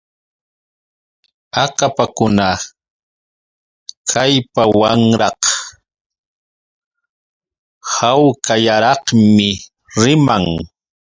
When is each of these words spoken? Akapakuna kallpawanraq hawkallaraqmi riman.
Akapakuna 1.63 2.47
kallpawanraq 4.09 5.41
hawkallaraqmi 7.93 9.49
riman. 10.01 10.45